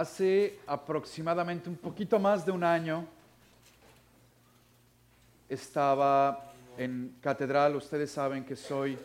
[0.00, 3.06] Hace aproximadamente un poquito más de un año
[5.46, 8.98] estaba en catedral, ustedes saben que soy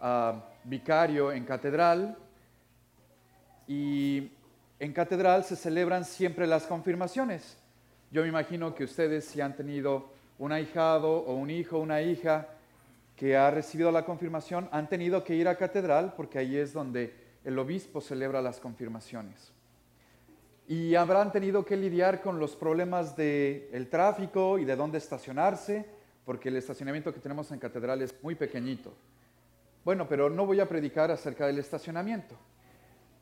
[0.00, 2.16] ah, vicario en catedral
[3.66, 4.30] y
[4.78, 7.56] en catedral se celebran siempre las confirmaciones.
[8.12, 12.46] Yo me imagino que ustedes si han tenido un ahijado o un hijo, una hija
[13.16, 17.12] que ha recibido la confirmación, han tenido que ir a catedral porque ahí es donde
[17.42, 19.55] el obispo celebra las confirmaciones.
[20.68, 25.86] Y habrán tenido que lidiar con los problemas del tráfico y de dónde estacionarse,
[26.24, 28.92] porque el estacionamiento que tenemos en catedral es muy pequeñito.
[29.84, 32.36] Bueno, pero no voy a predicar acerca del estacionamiento.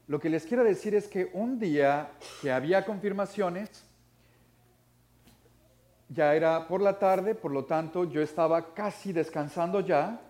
[0.07, 3.85] Lo que les quiero decir es que un día que había confirmaciones,
[6.09, 10.21] ya era por la tarde, por lo tanto yo estaba casi descansando ya,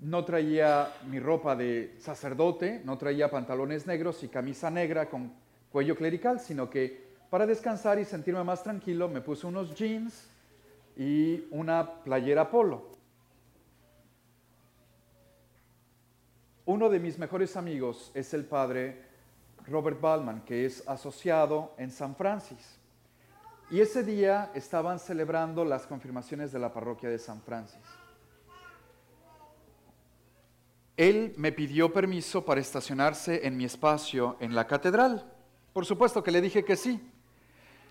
[0.00, 5.32] no traía mi ropa de sacerdote, no traía pantalones negros y camisa negra con
[5.72, 10.28] cuello clerical, sino que para descansar y sentirme más tranquilo me puse unos jeans
[10.96, 12.92] y una playera polo.
[16.66, 19.02] Uno de mis mejores amigos es el padre
[19.66, 22.80] Robert Ballman, que es asociado en San Francisco.
[23.70, 27.80] Y ese día estaban celebrando las confirmaciones de la parroquia de San Francisco.
[30.96, 35.31] Él me pidió permiso para estacionarse en mi espacio en la catedral.
[35.72, 37.00] Por supuesto que le dije que sí.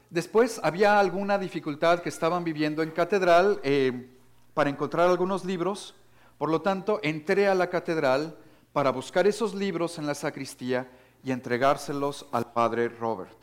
[0.10, 4.10] Después había alguna dificultad que estaban viviendo en catedral eh,
[4.54, 5.96] para encontrar algunos libros.
[6.38, 8.38] Por lo tanto, entré a la catedral
[8.74, 10.92] para buscar esos libros en la sacristía
[11.24, 13.38] y entregárselos al padre Robert.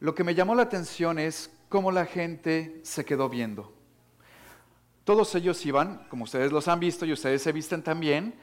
[0.00, 3.72] Lo que me llamó la atención es cómo la gente se quedó viendo.
[5.04, 8.34] Todos ellos iban, como ustedes los han visto y ustedes se visten también,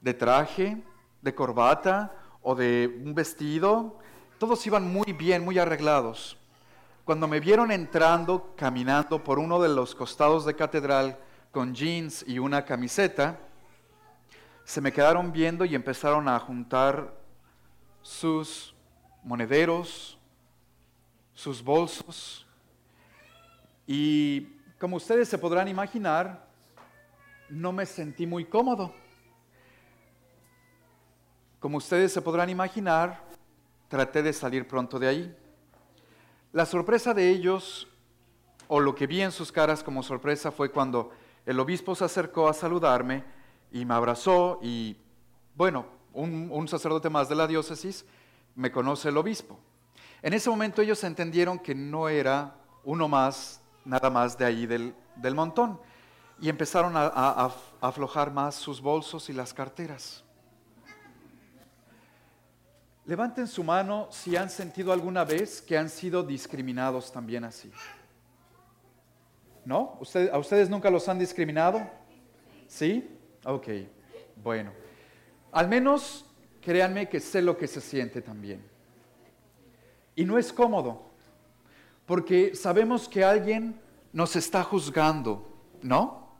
[0.00, 0.82] de traje,
[1.20, 3.98] de corbata o de un vestido.
[4.38, 6.36] Todos iban muy bien, muy arreglados.
[7.04, 11.18] Cuando me vieron entrando, caminando por uno de los costados de catedral
[11.50, 13.38] con jeans y una camiseta,
[14.64, 17.12] se me quedaron viendo y empezaron a juntar
[18.00, 18.74] sus
[19.22, 20.18] monederos,
[21.34, 22.46] sus bolsos.
[23.86, 24.42] Y
[24.78, 26.46] como ustedes se podrán imaginar,
[27.48, 28.94] no me sentí muy cómodo.
[31.62, 33.22] Como ustedes se podrán imaginar,
[33.86, 35.36] traté de salir pronto de ahí.
[36.50, 37.86] La sorpresa de ellos,
[38.66, 41.12] o lo que vi en sus caras como sorpresa, fue cuando
[41.46, 43.22] el obispo se acercó a saludarme
[43.70, 44.96] y me abrazó y,
[45.54, 48.04] bueno, un, sacerdote más de la diócesis
[48.56, 49.56] me conoce el obispo.
[50.20, 54.96] En ese momento ellos entendieron que no era uno más, nada más de ahí del,
[55.32, 55.78] montón,
[56.40, 60.21] y empezaron a, aflojar más sus bolsos y las carteras.
[63.04, 67.70] Levanten su mano si han sentido alguna vez que han sido discriminados también así.
[69.64, 69.98] ¿No?
[70.32, 71.82] ¿A ustedes nunca los han discriminado?
[72.68, 73.08] ¿Sí?
[73.44, 73.68] Ok,
[74.42, 74.72] bueno.
[75.50, 76.26] Al menos
[76.60, 78.64] créanme que sé lo que se siente también.
[80.14, 81.10] Y no es cómodo,
[82.06, 83.80] porque sabemos que alguien
[84.12, 85.48] nos está juzgando,
[85.82, 86.36] ¿no?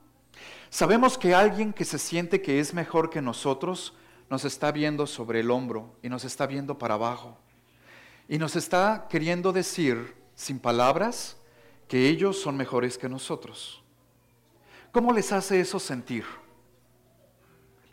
[0.69, 3.93] Sabemos que alguien que se siente que es mejor que nosotros
[4.33, 7.37] nos está viendo sobre el hombro y nos está viendo para abajo.
[8.27, 11.37] Y nos está queriendo decir, sin palabras,
[11.87, 13.83] que ellos son mejores que nosotros.
[14.91, 16.25] ¿Cómo les hace eso sentir?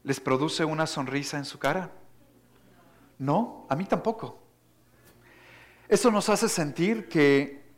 [0.03, 1.93] ¿Les produce una sonrisa en su cara?
[3.19, 4.41] No, a mí tampoco.
[5.91, 7.71] Eso nos hace sentir que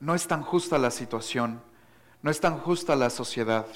[0.00, 1.62] no es tan justa la situación,
[2.20, 3.66] no es tan justa la sociedad.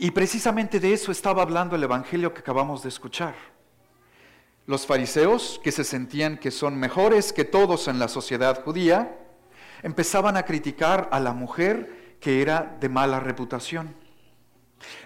[0.00, 3.34] Y precisamente de eso estaba hablando el Evangelio que acabamos de escuchar.
[4.64, 9.18] Los fariseos, que se sentían que son mejores que todos en la sociedad judía,
[9.82, 13.92] empezaban a criticar a la mujer que era de mala reputación.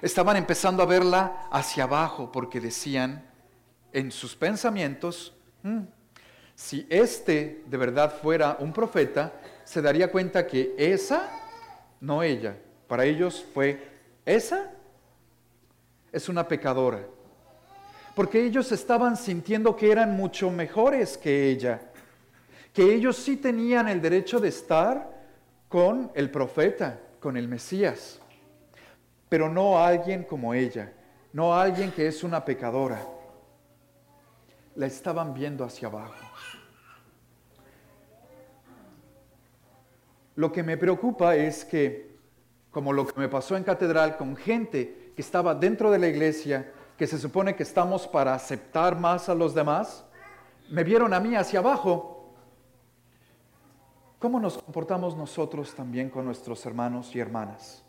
[0.02, 3.26] Estaban empezando a verla hacia abajo porque decían
[3.94, 5.84] en sus pensamientos, mm,
[6.54, 9.32] si este de verdad fuera un profeta,
[9.64, 11.30] se daría cuenta que esa,
[11.98, 13.90] no ella, para ellos fue
[14.26, 14.70] esa,
[16.12, 17.00] es una pecadora.
[18.14, 21.80] Porque ellos estaban sintiendo que eran mucho mejores que ella,
[22.72, 25.10] que ellos sí tenían el derecho de estar
[25.68, 28.20] con el profeta, con el Mesías
[29.32, 30.92] pero no alguien como ella,
[31.32, 33.02] no alguien que es una pecadora.
[34.74, 36.22] La estaban viendo hacia abajo.
[40.34, 42.14] Lo que me preocupa es que,
[42.70, 46.72] como lo que me pasó en catedral con gente que estaba dentro de la iglesia,
[46.96, 50.04] que se supone que estamos para aceptar más a los demás,
[50.70, 52.32] me vieron a mí hacia abajo.
[54.18, 57.82] ¿Cómo nos comportamos nosotros también con nuestros hermanos y hermanas?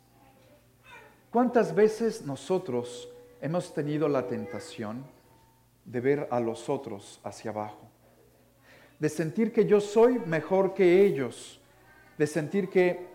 [1.31, 3.09] ¿Cuántas veces nosotros
[3.41, 5.05] hemos tenido la tentación
[5.85, 7.87] de ver a los otros hacia abajo?
[8.99, 11.59] De sentir que yo soy mejor que ellos,
[12.17, 13.07] de sentir que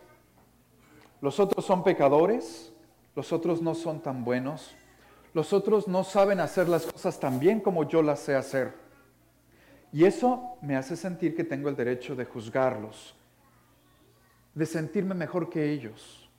[1.21, 2.73] los otros son pecadores,
[3.19, 4.77] los otros no son tan buenos,
[5.35, 8.73] los otros no saben hacer las cosas tan bien como yo las sé hacer.
[9.93, 13.17] Y eso me hace sentir que tengo el derecho de juzgarlos,
[14.55, 16.31] de sentirme mejor que ellos.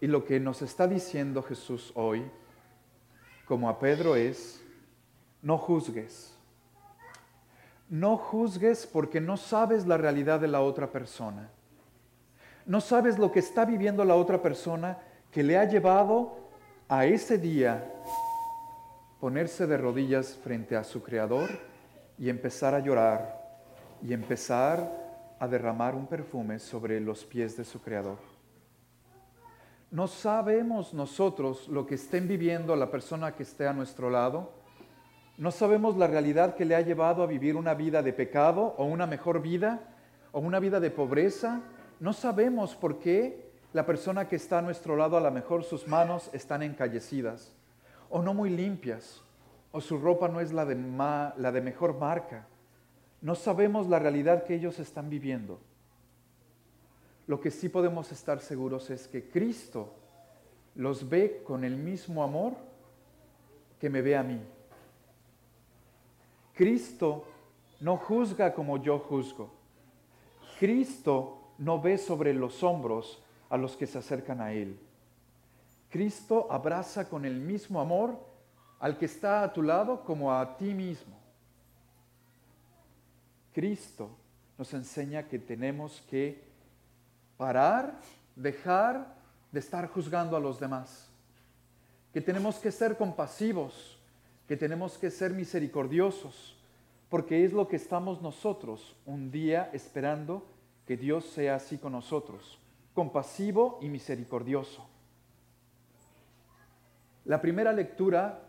[0.00, 2.22] Y lo que nos está diciendo Jesús hoy,
[3.46, 4.62] como a Pedro, es,
[5.42, 6.32] no juzgues.
[7.90, 11.50] No juzgues porque no sabes la realidad de la otra persona.
[12.66, 14.98] No sabes lo que está viviendo la otra persona
[15.30, 16.36] que le ha llevado
[16.88, 17.90] a ese día
[19.20, 21.50] ponerse de rodillas frente a su Creador
[22.18, 23.42] y empezar a llorar
[24.02, 24.90] y empezar
[25.38, 28.18] a derramar un perfume sobre los pies de su Creador.
[29.90, 34.52] No sabemos nosotros lo que estén viviendo la persona que esté a nuestro lado.
[35.38, 38.84] No sabemos la realidad que le ha llevado a vivir una vida de pecado o
[38.84, 39.80] una mejor vida
[40.32, 41.60] o una vida de pobreza.
[42.04, 45.88] No sabemos por qué la persona que está a nuestro lado a lo mejor sus
[45.88, 47.54] manos están encallecidas
[48.10, 49.22] o no muy limpias
[49.72, 52.46] o su ropa no es la de, la de mejor marca.
[53.22, 55.58] No sabemos la realidad que ellos están viviendo.
[57.26, 59.94] Lo que sí podemos estar seguros es que Cristo
[60.74, 62.52] los ve con el mismo amor
[63.80, 64.42] que me ve a mí.
[66.52, 67.24] Cristo
[67.80, 69.54] no juzga como yo juzgo.
[70.60, 74.78] Cristo no ve sobre los hombros a los que se acercan a Él.
[75.90, 78.18] Cristo abraza con el mismo amor
[78.80, 81.16] al que está a tu lado como a ti mismo.
[83.52, 84.10] Cristo
[84.58, 86.42] nos enseña que tenemos que
[87.36, 88.00] parar,
[88.34, 89.14] dejar
[89.52, 91.08] de estar juzgando a los demás,
[92.12, 93.98] que tenemos que ser compasivos,
[94.48, 96.56] que tenemos que ser misericordiosos,
[97.08, 100.44] porque es lo que estamos nosotros un día esperando
[100.86, 102.58] que Dios sea así con nosotros
[102.94, 104.86] compasivo y misericordioso.
[107.24, 108.40] La primera lectura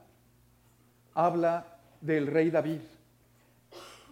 [1.14, 2.82] habla del rey David.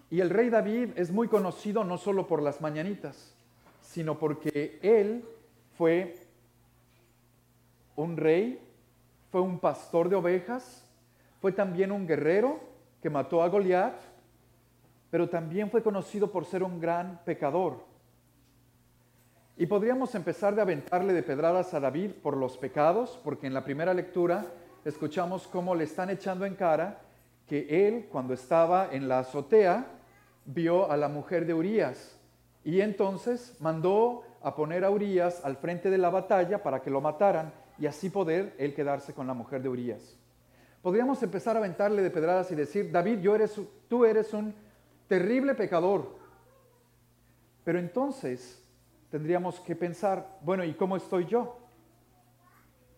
[0.10, 3.36] Y el rey David es muy conocido no solo por las mañanitas,
[3.82, 5.24] sino porque él
[5.78, 6.16] fue
[7.96, 8.60] un rey,
[9.32, 10.86] fue un pastor de ovejas,
[11.42, 12.60] fue también un guerrero
[13.02, 14.00] que mató a Goliat,
[15.12, 17.93] pero también fue conocido por ser un gran pecador.
[19.56, 23.64] Y podríamos empezar de aventarle de pedradas a David por los pecados, porque en la
[23.64, 24.48] primera lectura
[24.84, 27.02] escuchamos cómo le están echando en cara
[27.48, 29.86] que él, cuando estaba en la azotea,
[30.46, 32.18] vio a la mujer de Urías
[32.64, 37.00] y entonces mandó a poner a Urías al frente de la batalla para que lo
[37.00, 40.18] mataran y así poder él quedarse con la mujer de Urías.
[40.82, 44.54] Podríamos empezar a aventarle de pedradas y decir, David, yo eres, tú eres un
[45.08, 46.16] terrible pecador.
[47.64, 48.63] Pero entonces
[49.14, 51.56] tendríamos que pensar, bueno, ¿y cómo estoy yo?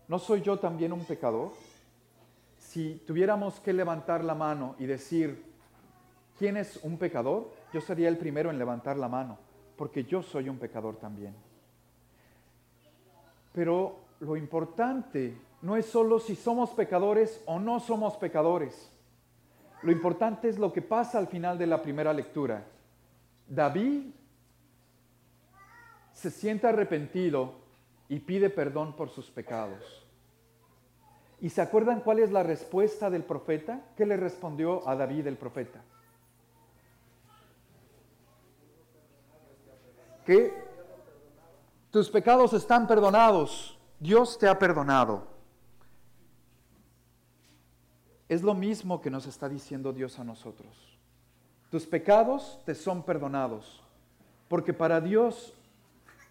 [0.07, 1.51] ¿No soy yo también un pecador?
[2.57, 5.43] Si tuviéramos que levantar la mano y decir,
[6.39, 7.51] ¿quién es un pecador?
[7.73, 9.37] Yo sería el primero en levantar la mano,
[9.75, 11.35] porque yo soy un pecador también.
[13.51, 18.89] Pero lo importante no es solo si somos pecadores o no somos pecadores.
[19.81, 22.63] Lo importante es lo que pasa al final de la primera lectura.
[23.49, 24.13] David
[26.15, 27.53] se siente arrepentido
[28.07, 30.01] y pide perdón por sus pecados.
[31.41, 33.81] ¿Y se acuerdan cuál es la respuesta del profeta?
[33.97, 35.81] ¿Qué le respondió a David el profeta?
[40.25, 40.53] Que
[41.91, 45.27] tus pecados están perdonados, Dios te ha perdonado.
[48.29, 50.97] Es lo mismo que nos está diciendo Dios a nosotros.
[51.69, 53.83] Tus pecados te son perdonados,
[54.47, 55.53] porque para Dios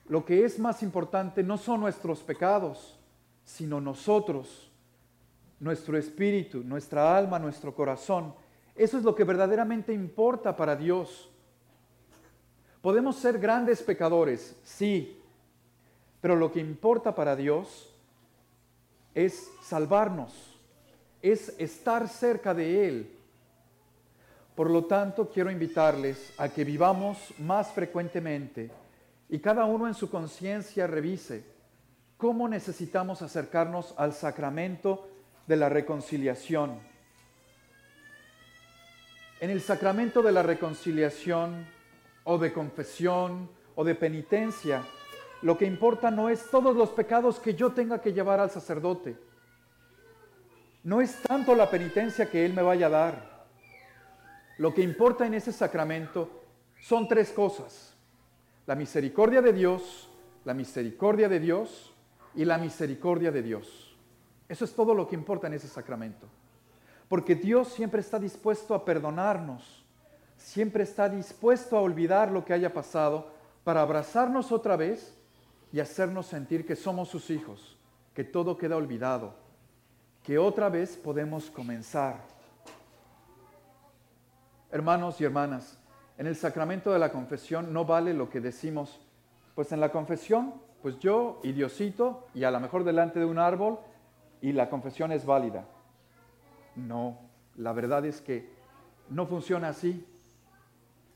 [0.06, 2.98] lo que es más importante no son nuestros pecados,
[3.44, 4.70] sino nosotros,
[5.60, 8.34] nuestro espíritu, nuestra alma, nuestro corazón.
[8.74, 11.30] Eso es lo que verdaderamente importa para Dios.
[12.82, 15.18] Podemos ser grandes pecadores, sí,
[16.20, 17.90] pero lo que importa para Dios
[19.14, 20.32] es salvarnos,
[21.22, 23.10] es estar cerca de Él.
[24.54, 28.70] Por lo tanto, quiero invitarles a que vivamos más frecuentemente
[29.28, 31.44] y cada uno en su conciencia revise
[32.16, 35.08] cómo necesitamos acercarnos al sacramento
[35.46, 36.78] de la reconciliación.
[39.40, 41.66] En el sacramento de la reconciliación
[42.24, 44.82] o de confesión o de penitencia,
[45.42, 49.18] lo que importa no es todos los pecados que yo tenga que llevar al sacerdote.
[50.82, 53.46] No es tanto la penitencia que Él me vaya a dar.
[54.58, 56.42] Lo que importa en ese sacramento
[56.80, 57.93] son tres cosas.
[58.66, 60.08] La misericordia de Dios,
[60.44, 61.92] la misericordia de Dios
[62.34, 63.96] y la misericordia de Dios.
[64.48, 66.26] Eso es todo lo que importa en ese sacramento.
[67.08, 69.84] Porque Dios siempre está dispuesto a perdonarnos,
[70.36, 73.30] siempre está dispuesto a olvidar lo que haya pasado
[73.62, 75.14] para abrazarnos otra vez
[75.72, 77.76] y hacernos sentir que somos sus hijos,
[78.14, 79.34] que todo queda olvidado,
[80.22, 82.16] que otra vez podemos comenzar.
[84.70, 85.78] Hermanos y hermanas,
[86.16, 89.00] en el sacramento de la confesión no vale lo que decimos,
[89.54, 93.38] pues en la confesión, pues yo y Diosito, y a lo mejor delante de un
[93.38, 93.78] árbol,
[94.40, 95.64] y la confesión es válida.
[96.76, 97.18] No,
[97.56, 98.48] la verdad es que
[99.08, 100.06] no funciona así.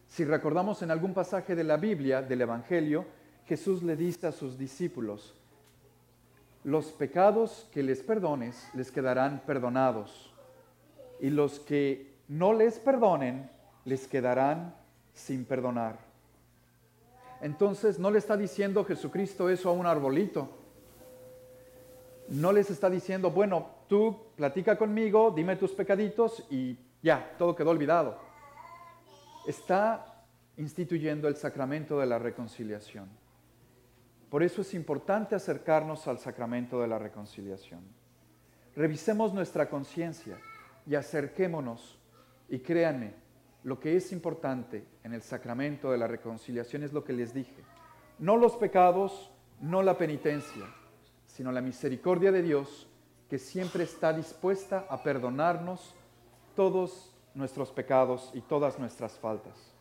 [0.09, 3.05] Si recordamos en algún pasaje de la Biblia, del Evangelio,
[3.47, 5.35] Jesús le dice a sus discípulos,
[6.65, 10.35] los pecados que les perdones les quedarán perdonados,
[11.21, 13.51] y los que no les perdonen
[13.85, 14.75] les quedarán
[15.19, 15.99] sin perdonar.
[17.41, 20.49] Entonces no le está diciendo Jesucristo eso a un arbolito.
[22.29, 27.71] No les está diciendo, bueno, tú platica conmigo, dime tus pecaditos y ya, todo quedó
[27.71, 28.19] olvidado.
[29.47, 30.25] Está
[30.57, 33.09] instituyendo el sacramento de la reconciliación.
[34.29, 37.81] Por eso es importante acercarnos al sacramento de la reconciliación.
[38.77, 40.39] Revisemos nuestra conciencia
[40.87, 41.99] y acerquémonos
[42.49, 43.15] y créanme,
[43.69, 47.63] lo que es importante en el sacramento de la reconciliación es lo que les dije.
[48.19, 50.65] No los pecados, no la penitencia,
[51.27, 52.89] sino la misericordia de Dios
[53.29, 55.95] que siempre está dispuesta a perdonarnos
[56.57, 59.75] todos nuestros pecados y todas nuestras faltas.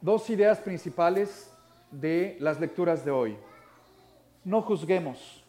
[0.00, 1.52] Dos ideas principales
[1.92, 3.36] de las lecturas de hoy.
[4.42, 5.44] No juzguemos.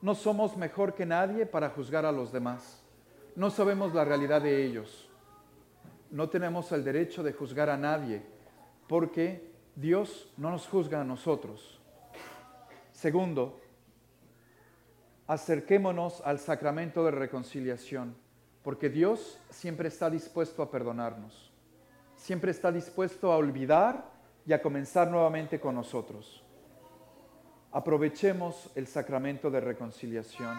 [0.00, 2.82] No somos mejor que nadie para juzgar a los demás.
[3.36, 5.09] No sabemos la realidad de ellos
[6.10, 8.22] no tenemos el derecho de juzgar a nadie,
[8.88, 11.80] porque Dios no nos juzga a nosotros.
[12.92, 13.60] Segundo,
[15.26, 18.16] acerquémonos al sacramento de reconciliación,
[18.62, 21.52] porque Dios siempre está dispuesto a perdonarnos,
[22.16, 24.10] siempre está dispuesto a olvidar
[24.44, 26.42] y a comenzar nuevamente con nosotros.
[27.72, 30.58] Aprovechemos el sacramento de reconciliación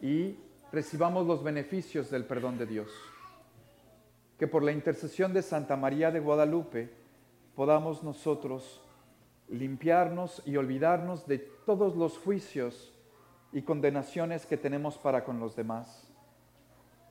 [0.00, 0.38] y
[0.72, 3.11] recibamos los beneficios del perdón de Dios
[4.38, 6.90] que por la intercesión de Santa María de Guadalupe
[7.54, 8.80] podamos nosotros
[9.48, 12.92] limpiarnos y olvidarnos de todos los juicios
[13.52, 16.08] y condenaciones que tenemos para con los demás.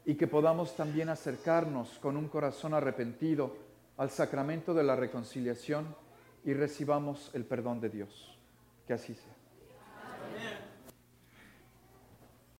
[0.05, 3.55] Y que podamos también acercarnos con un corazón arrepentido
[3.97, 5.95] al sacramento de la reconciliación
[6.43, 8.39] y recibamos el perdón de Dios.
[8.87, 9.40] Que así sea.